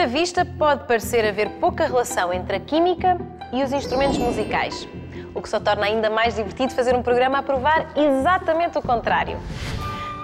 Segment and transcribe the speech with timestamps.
[0.00, 3.18] primeira vista, pode parecer haver pouca relação entre a química
[3.52, 4.88] e os instrumentos musicais,
[5.34, 9.36] o que só torna ainda mais divertido fazer um programa a provar exatamente o contrário.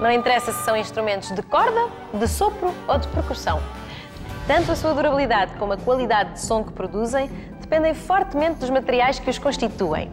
[0.01, 3.61] Não interessa se são instrumentos de corda, de sopro ou de percussão.
[4.47, 7.29] Tanto a sua durabilidade como a qualidade de som que produzem
[7.61, 10.11] dependem fortemente dos materiais que os constituem.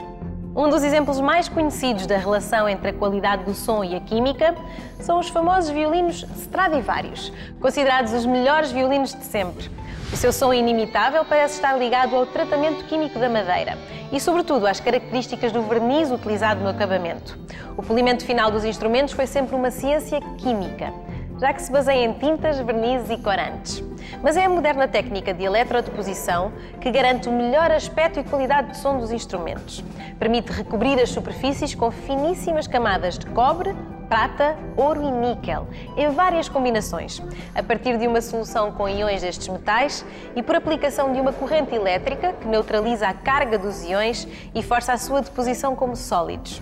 [0.55, 4.53] Um dos exemplos mais conhecidos da relação entre a qualidade do som e a química
[4.99, 9.71] são os famosos violinos Stradivarius, considerados os melhores violinos de sempre.
[10.11, 13.79] O seu som inimitável parece estar ligado ao tratamento químico da madeira
[14.11, 17.35] e, sobretudo, às características do verniz utilizado no acabamento.
[17.75, 20.93] O polimento final dos instrumentos foi sempre uma ciência química
[21.43, 23.83] já que se baseia em tintas, vernizes e corantes.
[24.23, 28.77] Mas é a moderna técnica de eletrodeposição que garante o melhor aspecto e qualidade de
[28.77, 29.83] som dos instrumentos.
[30.17, 33.75] Permite recobrir as superfícies com finíssimas camadas de cobre,
[34.07, 37.21] prata, ouro e níquel, em várias combinações,
[37.53, 40.05] a partir de uma solução com íons destes metais
[40.37, 44.93] e por aplicação de uma corrente elétrica que neutraliza a carga dos íons e força
[44.93, 46.61] a sua deposição como sólidos.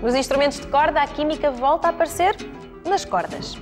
[0.00, 2.36] Nos instrumentos de corda, a química volta a aparecer
[2.84, 3.58] nas cordas.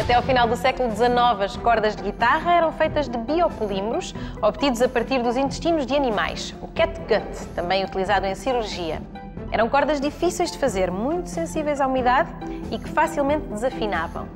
[0.00, 4.80] Até ao final do século XIX, as cordas de guitarra eram feitas de biopolímeros obtidos
[4.80, 9.02] a partir dos intestinos de animais, o catgut, também utilizado em cirurgia.
[9.50, 12.30] Eram cordas difíceis de fazer, muito sensíveis à umidade
[12.70, 14.28] e que facilmente desafinavam.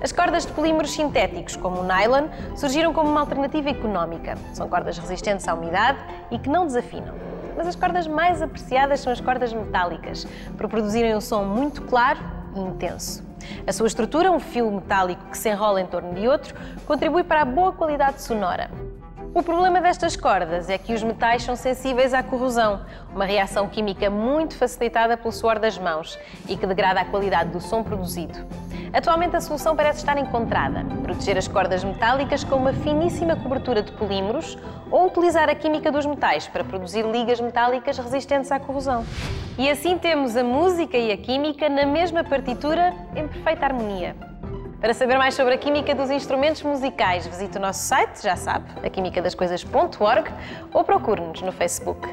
[0.00, 4.36] As cordas de polímeros sintéticos, como o nylon, surgiram como uma alternativa económica.
[4.52, 5.98] São cordas resistentes à umidade
[6.30, 7.14] e que não desafinam.
[7.56, 12.20] Mas as cordas mais apreciadas são as cordas metálicas, por produzirem um som muito claro
[12.54, 13.27] e intenso.
[13.66, 16.54] A sua estrutura, um fio metálico que se enrola em torno de outro,
[16.86, 18.70] contribui para a boa qualidade sonora.
[19.34, 22.80] O problema destas cordas é que os metais são sensíveis à corrosão,
[23.14, 27.60] uma reação química muito facilitada pelo suor das mãos e que degrada a qualidade do
[27.60, 28.38] som produzido.
[28.92, 33.92] Atualmente a solução parece estar encontrada: proteger as cordas metálicas com uma finíssima cobertura de
[33.92, 34.56] polímeros
[34.90, 39.04] ou utilizar a química dos metais para produzir ligas metálicas resistentes à corrosão.
[39.58, 44.14] E assim temos a música e a química na mesma partitura em perfeita harmonia.
[44.80, 48.66] Para saber mais sobre a química dos instrumentos musicais, visite o nosso site, já sabe,
[48.86, 50.30] aquimicadascoisas.org
[50.72, 52.08] ou procure-nos no Facebook.